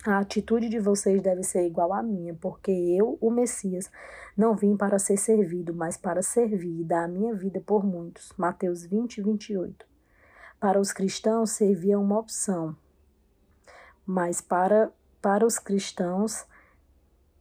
A 0.05 0.19
atitude 0.19 0.69
de 0.69 0.79
vocês 0.79 1.21
deve 1.21 1.41
ser 1.41 1.65
igual 1.65 1.91
à 1.91 2.03
minha, 2.03 2.35
porque 2.35 2.71
eu, 2.71 3.17
o 3.19 3.31
Messias, 3.31 3.89
não 4.37 4.55
vim 4.55 4.77
para 4.77 4.99
ser 4.99 5.17
servido, 5.17 5.73
mas 5.73 5.97
para 5.97 6.21
servir 6.21 6.81
e 6.81 6.83
dar 6.83 7.05
a 7.05 7.07
minha 7.07 7.33
vida 7.33 7.59
por 7.59 7.83
muitos. 7.83 8.31
Mateus 8.37 8.85
20, 8.85 9.21
28. 9.21 9.94
Para 10.65 10.79
os 10.79 10.91
cristãos 10.91 11.51
servia 11.51 11.99
uma 11.99 12.17
opção, 12.17 12.75
mas 14.03 14.41
para, 14.41 14.91
para 15.21 15.45
os 15.45 15.59
cristãos 15.59 16.43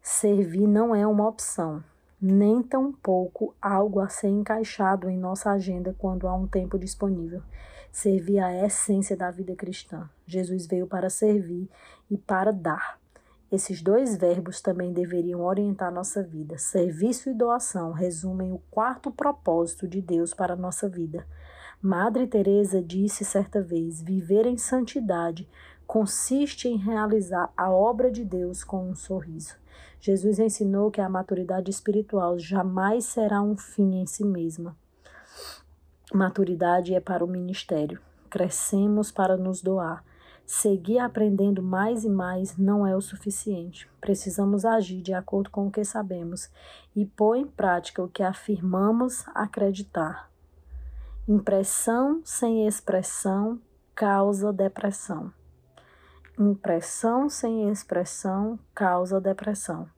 servir 0.03 0.67
não 0.67 0.95
é 0.95 1.07
uma 1.07 1.27
opção, 1.27 1.83
nem 2.21 2.63
tampouco 2.63 3.55
algo 3.63 4.01
a 4.01 4.11
ser 4.11 4.29
encaixado 4.29 5.09
em 5.09 5.17
nossa 5.17 5.51
agenda 5.53 5.97
quando 5.99 6.29
há 6.29 6.35
um 6.35 6.47
tempo 6.47 6.79
disponível. 6.79 7.43
Servir 7.91 8.41
a 8.41 8.67
essência 8.67 9.17
da 9.17 9.31
vida 9.31 9.57
cristã. 9.57 10.07
Jesus 10.27 10.67
veio 10.67 10.87
para 10.87 11.09
servir 11.09 11.67
e 12.11 12.19
para 12.19 12.53
dar. 12.53 13.01
Esses 13.51 13.81
dois 13.81 14.19
verbos 14.19 14.61
também 14.61 14.93
deveriam 14.93 15.41
orientar 15.41 15.91
nossa 15.91 16.23
vida. 16.23 16.59
Serviço 16.59 17.31
e 17.31 17.35
doação 17.35 17.93
resumem 17.93 18.53
o 18.53 18.61
quarto 18.71 19.11
propósito 19.11 19.89
de 19.89 20.03
Deus 20.03 20.35
para 20.35 20.53
a 20.53 20.57
nossa 20.57 20.91
vida. 20.91 21.27
Madre 21.87 22.27
Teresa 22.27 22.81
disse 22.81 23.27
certa 23.27 23.61
vez: 23.61 24.01
viver 24.01 24.47
em 24.47 24.57
santidade 24.57 25.47
consiste 25.87 26.67
em 26.67 26.79
realizar 26.79 27.53
a 27.55 27.71
obra 27.71 28.11
de 28.11 28.25
Deus 28.25 28.65
com 28.65 28.89
um 28.89 28.95
sorriso. 28.95 29.55
Jesus 30.01 30.39
ensinou 30.39 30.91
que 30.91 31.03
a 31.03 31.11
maturidade 31.11 31.71
espiritual 31.71 32.39
jamais 32.39 33.05
será 33.05 33.43
um 33.43 33.55
fim 33.55 33.97
em 33.97 34.07
si 34.07 34.25
mesma. 34.25 34.75
Maturidade 36.11 36.95
é 36.95 37.01
para 37.01 37.23
o 37.23 37.29
ministério. 37.29 38.01
Crescemos 38.31 39.13
para 39.13 39.37
nos 39.37 39.61
doar. 39.61 40.03
Seguir 40.47 41.01
aprendendo 41.01 41.63
mais 41.63 42.03
e 42.03 42.09
mais 42.09 42.57
não 42.57 42.87
é 42.87 42.97
o 42.97 43.03
suficiente. 43.03 43.87
Precisamos 44.01 44.65
agir 44.65 45.03
de 45.03 45.13
acordo 45.13 45.51
com 45.51 45.67
o 45.67 45.71
que 45.71 45.85
sabemos 45.85 46.49
e 46.97 47.05
pôr 47.05 47.37
em 47.37 47.47
prática 47.47 48.03
o 48.03 48.09
que 48.09 48.23
afirmamos 48.23 49.27
acreditar. 49.35 50.33
Impressão 51.27 52.21
sem 52.23 52.67
expressão 52.67 53.59
causa 53.95 54.53
depressão. 54.53 55.33
Impressão 56.39 57.31
sem 57.31 57.71
expressão 57.71 58.59
causa 58.75 59.19
depressão. 59.19 59.89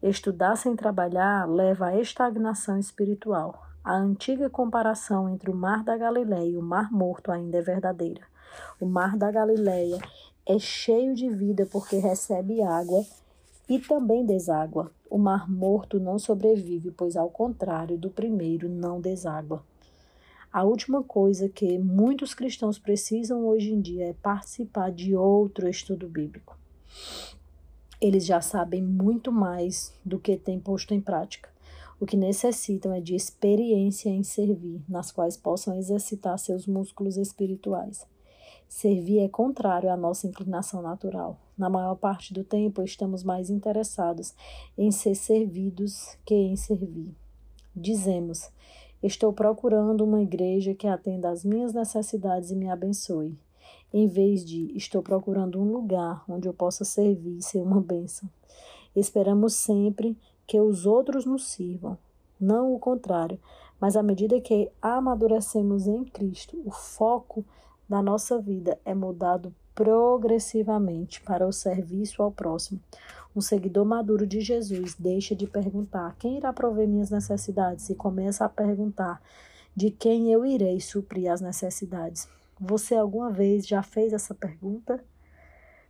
Estudar 0.00 0.54
sem 0.54 0.76
trabalhar 0.76 1.48
leva 1.48 1.86
à 1.86 1.98
estagnação 1.98 2.78
espiritual. 2.78 3.60
A 3.82 3.96
antiga 3.96 4.48
comparação 4.48 5.28
entre 5.28 5.50
o 5.50 5.54
Mar 5.54 5.82
da 5.82 5.96
Galileia 5.96 6.50
e 6.50 6.56
o 6.56 6.62
Mar 6.62 6.92
Morto 6.92 7.32
ainda 7.32 7.58
é 7.58 7.60
verdadeira. 7.60 8.22
O 8.80 8.86
Mar 8.86 9.16
da 9.16 9.32
Galileia 9.32 9.98
é 10.46 10.60
cheio 10.60 11.12
de 11.12 11.28
vida 11.28 11.66
porque 11.66 11.96
recebe 11.96 12.62
água 12.62 13.04
e 13.68 13.80
também 13.80 14.24
deságua. 14.24 14.92
O 15.10 15.18
Mar 15.18 15.50
Morto 15.50 15.98
não 15.98 16.20
sobrevive, 16.20 16.92
pois, 16.92 17.16
ao 17.16 17.30
contrário 17.30 17.98
do 17.98 18.10
primeiro, 18.10 18.68
não 18.68 19.00
deságua. 19.00 19.60
A 20.50 20.64
última 20.64 21.02
coisa 21.02 21.48
que 21.48 21.78
muitos 21.78 22.32
cristãos 22.32 22.78
precisam 22.78 23.46
hoje 23.46 23.70
em 23.70 23.80
dia 23.80 24.06
é 24.06 24.12
participar 24.14 24.90
de 24.90 25.14
outro 25.14 25.68
estudo 25.68 26.08
bíblico. 26.08 26.58
Eles 28.00 28.24
já 28.24 28.40
sabem 28.40 28.82
muito 28.82 29.30
mais 29.30 29.92
do 30.04 30.18
que 30.18 30.36
têm 30.36 30.58
posto 30.58 30.94
em 30.94 31.00
prática. 31.00 31.50
O 32.00 32.06
que 32.06 32.16
necessitam 32.16 32.94
é 32.94 33.00
de 33.00 33.14
experiência 33.14 34.08
em 34.08 34.22
servir, 34.22 34.80
nas 34.88 35.10
quais 35.10 35.36
possam 35.36 35.76
exercitar 35.76 36.38
seus 36.38 36.66
músculos 36.66 37.16
espirituais. 37.16 38.06
Servir 38.68 39.20
é 39.20 39.28
contrário 39.28 39.90
à 39.90 39.96
nossa 39.96 40.26
inclinação 40.26 40.80
natural. 40.80 41.38
Na 41.56 41.68
maior 41.68 41.96
parte 41.96 42.32
do 42.32 42.44
tempo, 42.44 42.82
estamos 42.82 43.22
mais 43.22 43.50
interessados 43.50 44.34
em 44.76 44.90
ser 44.90 45.14
servidos 45.14 46.16
que 46.24 46.34
em 46.34 46.54
servir. 46.54 47.14
Dizemos: 47.74 48.50
Estou 49.02 49.32
procurando 49.32 50.04
uma 50.04 50.20
igreja 50.20 50.74
que 50.74 50.86
atenda 50.86 51.30
às 51.30 51.44
minhas 51.44 51.72
necessidades 51.72 52.50
e 52.50 52.56
me 52.56 52.68
abençoe, 52.68 53.38
em 53.92 54.08
vez 54.08 54.44
de 54.44 54.76
estou 54.76 55.02
procurando 55.02 55.60
um 55.60 55.70
lugar 55.70 56.24
onde 56.28 56.48
eu 56.48 56.52
possa 56.52 56.84
servir 56.84 57.38
e 57.38 57.42
ser 57.42 57.62
uma 57.62 57.80
bênção. 57.80 58.28
Esperamos 58.96 59.54
sempre 59.54 60.18
que 60.46 60.60
os 60.60 60.84
outros 60.84 61.24
nos 61.24 61.46
sirvam, 61.48 61.96
não 62.40 62.74
o 62.74 62.78
contrário, 62.78 63.38
mas 63.80 63.96
à 63.96 64.02
medida 64.02 64.40
que 64.40 64.68
amadurecemos 64.82 65.86
em 65.86 66.04
Cristo, 66.04 66.60
o 66.64 66.70
foco 66.72 67.44
da 67.88 68.02
nossa 68.02 68.40
vida 68.40 68.78
é 68.84 68.94
mudado 68.94 69.54
progressivamente 69.74 71.20
para 71.20 71.46
o 71.46 71.52
serviço 71.52 72.20
ao 72.20 72.32
próximo. 72.32 72.80
Um 73.36 73.40
seguidor 73.40 73.84
maduro 73.84 74.26
de 74.26 74.40
Jesus 74.40 74.94
deixa 74.94 75.34
de 75.34 75.46
perguntar 75.46 76.16
quem 76.18 76.38
irá 76.38 76.52
prover 76.52 76.88
minhas 76.88 77.10
necessidades 77.10 77.88
e 77.90 77.94
começa 77.94 78.44
a 78.44 78.48
perguntar 78.48 79.22
de 79.76 79.90
quem 79.90 80.32
eu 80.32 80.44
irei 80.44 80.80
suprir 80.80 81.30
as 81.30 81.40
necessidades. 81.40 82.28
Você 82.60 82.96
alguma 82.96 83.30
vez 83.30 83.66
já 83.66 83.82
fez 83.82 84.12
essa 84.12 84.34
pergunta? 84.34 85.02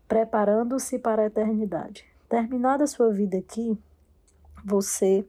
Preparando-se 0.07 0.99
para 0.99 1.23
a 1.23 1.27
eternidade. 1.27 2.05
Terminada 2.29 2.85
a 2.85 2.87
sua 2.87 3.11
vida 3.11 3.39
aqui, 3.39 3.79
você 4.65 5.25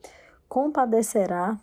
compadecerá. 0.50 1.58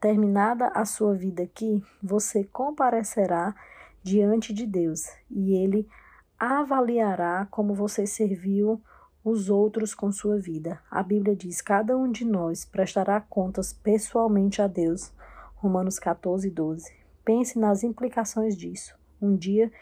Terminada 0.00 0.68
a 0.68 0.84
sua 0.84 1.14
vida 1.14 1.42
aqui, 1.42 1.82
você 2.02 2.44
comparecerá 2.44 3.54
diante 4.02 4.52
de 4.52 4.66
Deus 4.66 5.08
e 5.30 5.54
ele 5.54 5.88
avaliará 6.38 7.46
como 7.50 7.74
você 7.74 8.06
serviu 8.06 8.80
os 9.24 9.48
outros 9.48 9.94
com 9.94 10.12
sua 10.12 10.38
vida. 10.38 10.80
A 10.90 11.02
Bíblia 11.02 11.34
diz: 11.34 11.60
cada 11.60 11.96
um 11.96 12.10
de 12.10 12.24
nós 12.24 12.64
prestará 12.64 13.20
contas 13.20 13.72
pessoalmente 13.72 14.60
a 14.60 14.66
Deus. 14.66 15.12
Romanos 15.54 15.98
14, 15.98 16.50
12. 16.50 16.92
Pense 17.24 17.58
nas 17.58 17.82
implicações 17.82 18.56
disso. 18.56 18.94
Um 19.20 19.34
dia 19.34 19.72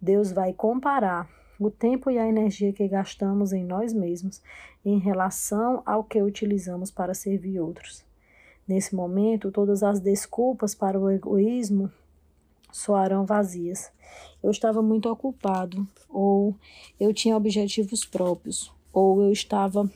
Deus 0.00 0.32
vai 0.32 0.52
comparar 0.52 1.28
o 1.58 1.70
tempo 1.70 2.10
e 2.10 2.18
a 2.18 2.26
energia 2.26 2.72
que 2.72 2.88
gastamos 2.88 3.52
em 3.52 3.64
nós 3.64 3.92
mesmos 3.92 4.42
em 4.84 4.98
relação 4.98 5.82
ao 5.84 6.02
que 6.02 6.22
utilizamos 6.22 6.90
para 6.90 7.12
servir 7.12 7.60
outros. 7.60 8.04
Nesse 8.66 8.94
momento, 8.94 9.50
todas 9.50 9.82
as 9.82 10.00
desculpas 10.00 10.74
para 10.74 10.98
o 10.98 11.10
egoísmo 11.10 11.90
soarão 12.72 13.24
vazias. 13.24 13.90
Eu 14.42 14.50
estava 14.50 14.82
muito 14.82 15.10
ocupado, 15.10 15.86
ou 16.08 16.54
eu 16.98 17.12
tinha 17.12 17.36
objetivos 17.36 18.04
próprios, 18.04 18.72
ou 18.92 19.22
eu 19.22 19.32
estava 19.32 19.90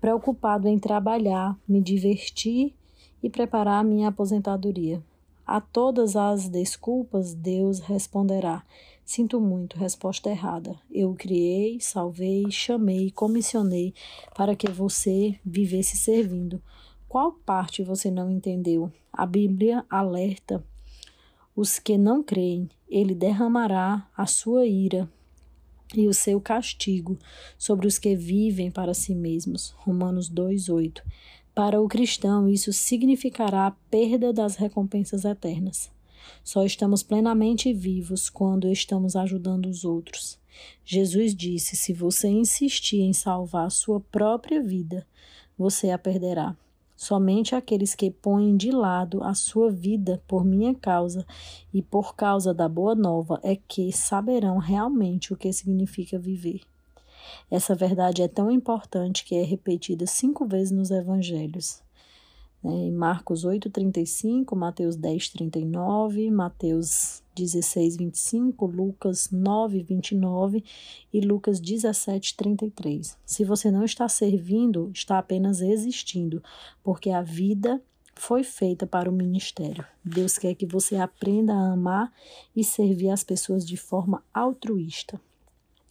preocupado 0.00 0.68
em 0.68 0.78
trabalhar, 0.78 1.56
me 1.68 1.80
divertir 1.80 2.74
e 3.22 3.30
preparar 3.30 3.84
minha 3.84 4.08
aposentadoria. 4.08 5.02
A 5.46 5.60
todas 5.60 6.16
as 6.16 6.48
desculpas, 6.48 7.32
Deus 7.34 7.78
responderá: 7.80 8.64
Sinto 9.04 9.40
muito, 9.40 9.78
resposta 9.78 10.28
errada. 10.28 10.76
Eu 10.90 11.14
criei, 11.14 11.80
salvei, 11.80 12.50
chamei, 12.50 13.12
comissionei 13.12 13.94
para 14.34 14.56
que 14.56 14.68
você 14.68 15.38
vivesse 15.44 15.96
servindo. 15.96 16.60
Qual 17.08 17.30
parte 17.32 17.84
você 17.84 18.10
não 18.10 18.28
entendeu? 18.28 18.90
A 19.12 19.24
Bíblia 19.24 19.84
alerta 19.88 20.64
os 21.56 21.78
que 21.78 21.96
não 21.96 22.22
creem. 22.22 22.68
Ele 22.86 23.14
derramará 23.14 24.06
a 24.14 24.26
sua 24.26 24.66
ira 24.66 25.10
e 25.94 26.06
o 26.06 26.12
seu 26.12 26.40
castigo 26.40 27.18
sobre 27.56 27.86
os 27.86 27.98
que 27.98 28.14
vivem 28.14 28.70
para 28.70 28.92
si 28.92 29.14
mesmos. 29.14 29.70
Romanos 29.78 30.28
2:8. 30.28 31.02
Para 31.54 31.80
o 31.80 31.88
cristão, 31.88 32.46
isso 32.46 32.70
significará 32.72 33.66
a 33.66 33.70
perda 33.70 34.30
das 34.30 34.56
recompensas 34.56 35.24
eternas. 35.24 35.90
Só 36.44 36.64
estamos 36.64 37.02
plenamente 37.02 37.72
vivos 37.72 38.28
quando 38.28 38.68
estamos 38.68 39.16
ajudando 39.16 39.66
os 39.66 39.84
outros. 39.84 40.38
Jesus 40.84 41.34
disse: 41.34 41.74
se 41.74 41.92
você 41.92 42.28
insistir 42.28 43.00
em 43.00 43.12
salvar 43.12 43.66
a 43.66 43.70
sua 43.70 44.00
própria 44.00 44.62
vida, 44.62 45.06
você 45.56 45.90
a 45.90 45.98
perderá. 45.98 46.54
Somente 46.96 47.54
aqueles 47.54 47.94
que 47.94 48.10
põem 48.10 48.56
de 48.56 48.70
lado 48.70 49.22
a 49.22 49.34
sua 49.34 49.70
vida 49.70 50.22
por 50.26 50.44
minha 50.44 50.74
causa 50.74 51.26
e 51.72 51.82
por 51.82 52.16
causa 52.16 52.54
da 52.54 52.68
boa 52.68 52.94
nova 52.94 53.38
é 53.42 53.54
que 53.54 53.92
saberão 53.92 54.58
realmente 54.58 55.32
o 55.32 55.36
que 55.36 55.52
significa 55.52 56.18
viver. 56.18 56.62
Essa 57.50 57.74
verdade 57.74 58.22
é 58.22 58.28
tão 58.28 58.50
importante 58.50 59.24
que 59.24 59.34
é 59.34 59.42
repetida 59.42 60.06
cinco 60.06 60.46
vezes 60.46 60.72
nos 60.72 60.90
evangelhos 60.90 61.84
né, 62.66 62.72
em 62.72 62.92
Marcos 62.92 63.44
8:35, 63.44 64.56
Mateus 64.56 64.96
10:39, 64.96 66.30
Mateus 66.30 67.22
16:25, 67.36 68.66
Lucas 68.66 69.28
9:29 69.30 70.64
e 71.12 71.20
Lucas 71.20 71.60
17:33. 71.60 73.16
Se 73.24 73.44
você 73.44 73.70
não 73.70 73.84
está 73.84 74.08
servindo, 74.08 74.90
está 74.94 75.18
apenas 75.18 75.60
existindo, 75.60 76.42
porque 76.82 77.10
a 77.10 77.22
vida 77.22 77.82
foi 78.14 78.42
feita 78.42 78.86
para 78.86 79.10
o 79.10 79.12
ministério. 79.12 79.84
Deus 80.02 80.38
quer 80.38 80.54
que 80.54 80.66
você 80.66 80.96
aprenda 80.96 81.52
a 81.52 81.72
amar 81.72 82.10
e 82.54 82.64
servir 82.64 83.10
as 83.10 83.22
pessoas 83.22 83.66
de 83.66 83.76
forma 83.76 84.22
altruísta. 84.32 85.20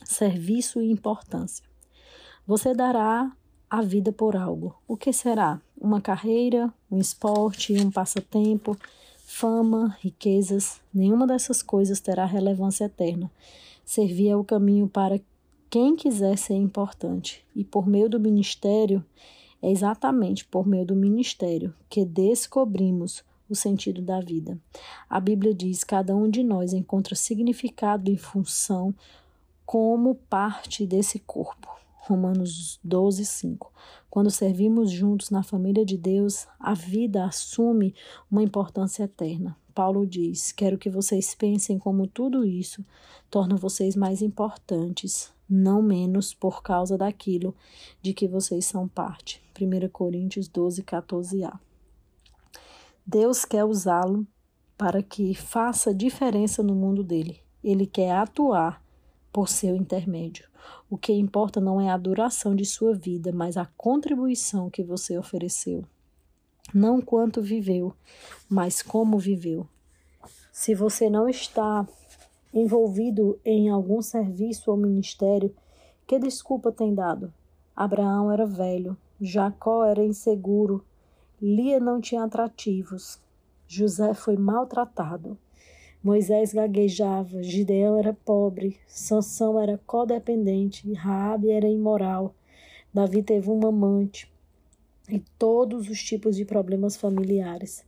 Serviço 0.03 0.81
e 0.81 0.91
importância. 0.91 1.63
Você 2.45 2.73
dará 2.73 3.31
a 3.69 3.81
vida 3.81 4.11
por 4.11 4.35
algo. 4.35 4.75
O 4.87 4.97
que 4.97 5.13
será? 5.13 5.61
Uma 5.79 6.01
carreira, 6.01 6.73
um 6.89 6.99
esporte, 6.99 7.73
um 7.73 7.91
passatempo, 7.91 8.77
fama, 9.25 9.98
riquezas. 10.00 10.79
Nenhuma 10.94 11.25
dessas 11.27 11.62
coisas 11.62 12.00
terá 12.00 12.25
relevância 12.25 12.86
eterna. 12.86 13.29
Servir 13.84 14.29
é 14.29 14.36
o 14.36 14.44
caminho 14.44 14.88
para 14.88 15.20
quem 15.70 15.96
quiser 15.96 16.38
ser 16.38 16.53
importante. 16.53 17.44
E 17.55 17.63
por 17.63 17.88
meio 17.88 18.08
do 18.08 18.20
ministério, 18.20 19.03
é 19.62 19.70
exatamente 19.70 20.46
por 20.46 20.65
meio 20.65 20.86
do 20.86 20.96
ministério 20.96 21.74
que 21.89 22.05
descobrimos 22.05 23.24
o 23.50 23.55
sentido 23.55 24.01
da 24.01 24.20
vida. 24.20 24.58
A 25.10 25.20
Bíblia 25.20 25.53
diz: 25.53 25.84
cada 25.84 26.15
um 26.15 26.29
de 26.29 26.44
nós 26.44 26.72
encontra 26.72 27.15
significado 27.15 28.12
e 28.12 28.17
função 28.17 28.94
como 29.65 30.15
parte 30.29 30.86
desse 30.86 31.20
corpo. 31.20 31.84
Romanos 32.07 32.79
12, 32.83 33.25
5. 33.25 33.74
Quando 34.11 34.29
servimos 34.29 34.91
juntos 34.91 35.31
na 35.31 35.41
família 35.41 35.83
de 35.83 35.98
Deus, 35.98 36.48
a 36.59 36.75
vida 36.75 37.25
assume 37.25 37.96
uma 38.29 38.44
importância 38.44 39.03
eterna. 39.03 39.57
Paulo 39.74 40.05
diz: 40.05 40.51
Quero 40.51 40.77
que 40.77 40.87
vocês 40.87 41.33
pensem 41.33 41.79
como 41.79 42.05
tudo 42.05 42.46
isso 42.46 42.85
torna 43.27 43.55
vocês 43.55 43.96
mais 43.96 44.22
importantes, 44.22 45.33
não 45.50 45.81
menos 45.81 46.31
por 46.31 46.61
causa 46.61 46.96
daquilo 46.96 47.55
de 48.03 48.13
que 48.13 48.27
vocês 48.27 48.65
são 48.65 48.87
parte. 48.87 49.41
1 49.59 49.89
Coríntios 49.89 50.48
12, 50.48 50.83
14a. 50.83 51.59
Deus 53.03 53.46
quer 53.46 53.65
usá-lo 53.65 54.27
para 54.77 55.01
que 55.01 55.33
faça 55.33 55.91
diferença 55.91 56.61
no 56.61 56.75
mundo 56.75 57.03
dele. 57.03 57.41
Ele 57.63 57.87
quer 57.87 58.11
atuar 58.11 58.79
por 59.33 59.50
seu 59.50 59.75
intermédio. 59.75 60.48
O 60.89 60.98
que 60.98 61.11
importa 61.13 61.59
não 61.59 61.81
é 61.81 61.89
a 61.89 61.98
duração 61.98 62.55
de 62.55 62.63
sua 62.63 62.93
vida, 62.93 63.31
mas 63.31 63.57
a 63.57 63.65
contribuição 63.77 64.69
que 64.69 64.83
você 64.83 65.17
ofereceu. 65.17 65.83
Não 66.74 67.01
quanto 67.01 67.41
viveu, 67.41 67.93
mas 68.50 68.81
como 68.81 69.17
viveu. 69.17 69.67
Se 70.51 70.75
você 70.75 71.09
não 71.09 71.27
está 71.27 71.87
envolvido 72.53 73.39
em 73.43 73.69
algum 73.69 74.01
serviço 74.01 74.71
ou 74.71 74.77
ministério, 74.77 75.53
que 76.07 76.19
desculpa 76.19 76.71
tem 76.71 76.93
dado? 76.93 77.33
Abraão 77.75 78.31
era 78.31 78.45
velho, 78.45 78.95
Jacó 79.19 79.85
era 79.85 80.03
inseguro, 80.03 80.85
Lia 81.41 81.79
não 81.79 82.00
tinha 82.00 82.24
atrativos, 82.24 83.19
José 83.67 84.13
foi 84.13 84.37
maltratado. 84.37 85.37
Moisés 86.05 86.53
gaguejava, 86.53 87.41
Gideão 87.41 87.98
era 87.98 88.13
pobre, 88.13 88.77
Sansão 88.85 89.59
era 89.59 89.81
codependente, 89.87 90.94
Raabe 90.94 91.50
era 91.50 91.68
imoral, 91.68 92.35
Davi 92.94 93.24
teve 93.24 93.50
uma 93.50 93.70
amante 93.70 94.31
e 95.09 95.20
todos 95.39 95.89
os 95.89 96.03
tipos 96.03 96.35
de 96.35 96.46
problemas 96.46 96.96
familiares. 96.96 97.83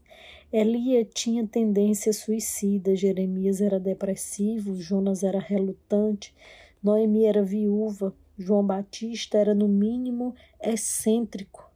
Elia 0.52 1.04
tinha 1.04 1.46
tendência 1.46 2.12
suicida, 2.12 2.96
Jeremias 2.96 3.60
era 3.60 3.78
depressivo, 3.78 4.74
Jonas 4.74 5.22
era 5.22 5.38
relutante, 5.38 6.34
Noemi 6.82 7.24
era 7.24 7.44
viúva, 7.44 8.12
João 8.36 8.66
Batista 8.66 9.38
era 9.38 9.54
no 9.54 9.68
mínimo 9.68 10.34
excêntrico. 10.60 11.67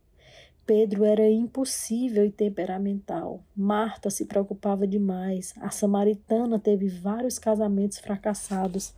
Pedro 0.75 1.05
era 1.05 1.29
impossível 1.29 2.25
e 2.25 2.31
temperamental. 2.31 3.41
Marta 3.55 4.09
se 4.09 4.25
preocupava 4.25 4.87
demais. 4.87 5.53
A 5.61 5.69
samaritana 5.69 6.59
teve 6.59 6.89
vários 6.89 7.39
casamentos 7.39 7.99
fracassados. 7.99 8.95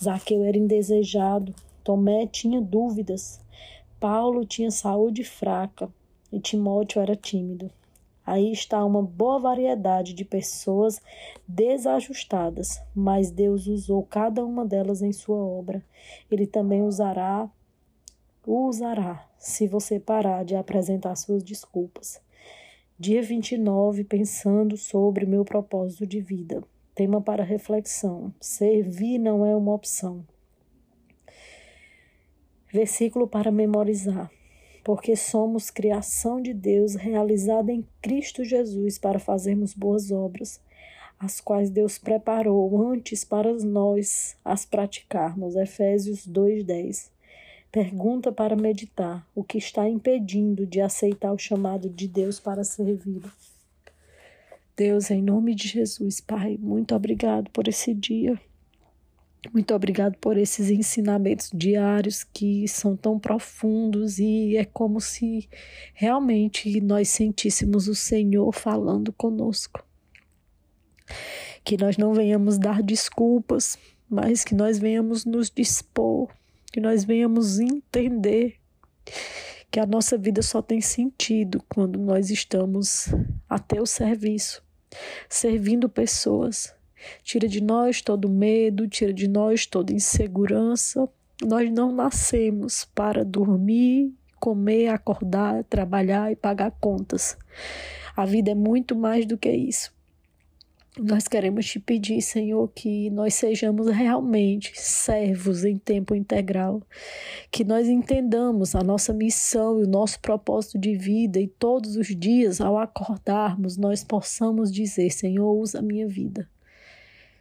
Zaqueu 0.00 0.44
era 0.44 0.56
indesejado. 0.56 1.52
Tomé 1.82 2.24
tinha 2.28 2.60
dúvidas. 2.60 3.40
Paulo 3.98 4.46
tinha 4.46 4.70
saúde 4.70 5.24
fraca 5.24 5.92
e 6.30 6.38
Timóteo 6.38 7.02
era 7.02 7.16
tímido. 7.16 7.68
Aí 8.24 8.52
está 8.52 8.84
uma 8.84 9.02
boa 9.02 9.40
variedade 9.40 10.14
de 10.14 10.24
pessoas 10.24 11.02
desajustadas, 11.48 12.80
mas 12.94 13.32
Deus 13.32 13.66
usou 13.66 14.04
cada 14.04 14.44
uma 14.44 14.64
delas 14.64 15.02
em 15.02 15.12
sua 15.12 15.38
obra. 15.38 15.84
Ele 16.30 16.46
também 16.46 16.84
usará 16.84 17.50
usará 18.48 19.28
se 19.36 19.66
você 19.66 20.00
parar 20.00 20.44
de 20.44 20.54
apresentar 20.54 21.14
suas 21.16 21.42
desculpas. 21.42 22.20
Dia 22.98 23.22
29, 23.22 24.04
pensando 24.04 24.76
sobre 24.76 25.26
meu 25.26 25.44
propósito 25.44 26.06
de 26.06 26.20
vida. 26.20 26.64
Tema 26.94 27.20
para 27.20 27.44
reflexão: 27.44 28.34
servir 28.40 29.18
não 29.18 29.44
é 29.44 29.54
uma 29.54 29.74
opção. 29.74 30.26
Versículo 32.72 33.28
para 33.28 33.52
memorizar. 33.52 34.30
Porque 34.82 35.14
somos 35.14 35.70
criação 35.70 36.40
de 36.40 36.54
Deus 36.54 36.94
realizada 36.94 37.70
em 37.70 37.86
Cristo 38.00 38.42
Jesus 38.42 38.98
para 38.98 39.18
fazermos 39.18 39.74
boas 39.74 40.10
obras, 40.10 40.60
as 41.20 41.40
quais 41.40 41.68
Deus 41.68 41.98
preparou 41.98 42.90
antes 42.90 43.24
para 43.24 43.52
nós 43.52 44.36
as 44.42 44.64
praticarmos. 44.64 45.54
Efésios 45.54 46.26
2:10. 46.26 47.17
Pergunta 47.70 48.32
para 48.32 48.56
meditar: 48.56 49.26
o 49.34 49.44
que 49.44 49.58
está 49.58 49.88
impedindo 49.88 50.66
de 50.66 50.80
aceitar 50.80 51.32
o 51.32 51.38
chamado 51.38 51.88
de 51.88 52.08
Deus 52.08 52.40
para 52.40 52.64
servir? 52.64 53.22
Deus, 54.76 55.10
em 55.10 55.20
nome 55.20 55.54
de 55.54 55.68
Jesus, 55.68 56.20
Pai, 56.20 56.56
muito 56.58 56.94
obrigado 56.94 57.50
por 57.50 57.68
esse 57.68 57.92
dia. 57.92 58.40
Muito 59.52 59.74
obrigado 59.74 60.16
por 60.18 60.36
esses 60.36 60.70
ensinamentos 60.70 61.50
diários 61.52 62.24
que 62.24 62.66
são 62.66 62.96
tão 62.96 63.18
profundos 63.18 64.18
e 64.18 64.56
é 64.56 64.64
como 64.64 65.00
se 65.00 65.48
realmente 65.94 66.80
nós 66.80 67.08
sentíssemos 67.08 67.86
o 67.86 67.94
Senhor 67.94 68.52
falando 68.52 69.12
conosco. 69.12 69.84
Que 71.62 71.76
nós 71.76 71.96
não 71.96 72.14
venhamos 72.14 72.58
dar 72.58 72.82
desculpas 72.82 73.78
mas 74.08 74.42
que 74.42 74.54
nós 74.54 74.78
venhamos 74.78 75.24
nos 75.24 75.50
dispor, 75.50 76.30
que 76.72 76.80
nós 76.80 77.04
venhamos 77.04 77.58
entender 77.58 78.56
que 79.70 79.80
a 79.80 79.86
nossa 79.86 80.16
vida 80.16 80.42
só 80.42 80.62
tem 80.62 80.80
sentido 80.80 81.62
quando 81.68 81.98
nós 81.98 82.30
estamos 82.30 83.08
a 83.48 83.58
teu 83.58 83.84
serviço, 83.84 84.62
servindo 85.28 85.88
pessoas. 85.88 86.74
Tira 87.22 87.46
de 87.46 87.60
nós 87.60 88.02
todo 88.02 88.28
medo, 88.28 88.88
tira 88.88 89.12
de 89.12 89.28
nós 89.28 89.66
toda 89.66 89.92
insegurança. 89.92 91.08
Nós 91.44 91.70
não 91.70 91.92
nascemos 91.92 92.84
para 92.94 93.24
dormir, 93.24 94.12
comer, 94.40 94.88
acordar, 94.88 95.62
trabalhar 95.64 96.32
e 96.32 96.36
pagar 96.36 96.72
contas. 96.80 97.36
A 98.16 98.24
vida 98.24 98.50
é 98.50 98.54
muito 98.54 98.96
mais 98.96 99.26
do 99.26 99.38
que 99.38 99.50
isso. 99.50 99.92
Nós 101.00 101.28
queremos 101.28 101.64
te 101.64 101.78
pedir, 101.78 102.20
Senhor, 102.20 102.66
que 102.74 103.08
nós 103.10 103.34
sejamos 103.34 103.86
realmente 103.88 104.72
servos 104.74 105.64
em 105.64 105.78
tempo 105.78 106.12
integral, 106.12 106.82
que 107.52 107.62
nós 107.62 107.86
entendamos 107.86 108.74
a 108.74 108.82
nossa 108.82 109.12
missão 109.12 109.78
e 109.78 109.84
o 109.84 109.88
nosso 109.88 110.18
propósito 110.18 110.76
de 110.76 110.96
vida 110.96 111.38
e 111.38 111.46
todos 111.46 111.94
os 111.94 112.08
dias, 112.08 112.60
ao 112.60 112.76
acordarmos, 112.76 113.76
nós 113.76 114.02
possamos 114.02 114.72
dizer: 114.72 115.10
Senhor, 115.10 115.52
usa 115.52 115.78
a 115.78 115.82
minha 115.82 116.08
vida. 116.08 116.48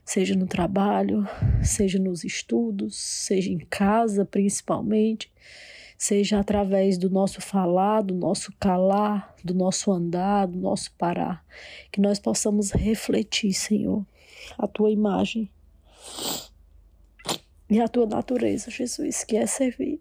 Seja 0.06 0.36
no 0.36 0.46
trabalho, 0.46 1.28
seja 1.64 1.98
nos 1.98 2.24
estudos, 2.24 2.96
seja 2.96 3.52
em 3.52 3.58
casa, 3.58 4.24
principalmente 4.24 5.32
seja 5.98 6.40
através 6.40 6.98
do 6.98 7.10
nosso 7.10 7.42
falar, 7.42 8.02
do 8.02 8.14
nosso 8.14 8.54
calar, 8.60 9.36
do 9.44 9.54
nosso 9.54 9.92
andar, 9.92 10.48
do 10.48 10.60
nosso 10.60 10.92
parar, 10.94 11.44
que 11.92 12.00
nós 12.00 12.20
possamos 12.20 12.72
refletir, 12.72 13.54
Senhor, 13.54 14.06
a 14.58 14.68
tua 14.68 14.92
imagem 14.92 15.50
e 17.70 17.82
a 17.82 17.88
tua 17.88 18.06
natureza, 18.06 18.70
Jesus, 18.70 19.24
que 19.24 19.36
é 19.36 19.48
servir. 19.48 20.00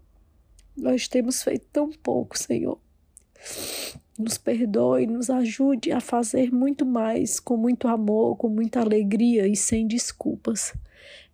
Nós 0.77 1.09
temos 1.09 1.43
feito 1.43 1.67
tão 1.73 1.91
pouco, 1.91 2.39
Senhor. 2.39 2.79
Nos 4.19 4.37
perdoe, 4.39 5.07
nos 5.07 5.31
ajude 5.31 5.91
a 5.93 6.01
fazer 6.01 6.53
muito 6.53 6.85
mais, 6.85 7.41
com 7.41 7.57
muito 7.57 7.89
amor, 7.89 8.37
com 8.37 8.49
muita 8.49 8.81
alegria 8.81 9.49
e 9.49 9.57
sem 9.57 9.87
desculpas. 9.87 10.75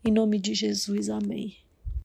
Em 0.04 0.12
nome 0.12 0.38
de 0.38 0.54
Jesus, 0.54 1.08
amém. 1.08 1.61